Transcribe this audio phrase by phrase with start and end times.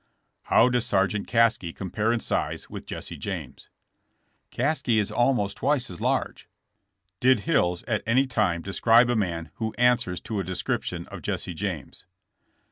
[0.45, 3.69] "How does Sergeant Caskey compare in size with Jesse James?''
[4.29, 6.49] *' Caskey is almost twice as large.
[7.19, 11.21] ''*'Did Hills at any time describe a man who an answer to a description of
[11.21, 12.07] Jesse James."